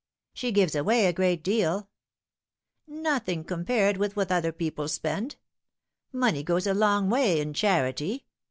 [0.33, 1.87] "She gives away a great deal""
[2.87, 5.35] Nothing compared with what other people spend.
[6.11, 8.25] Money goes a long way in charity.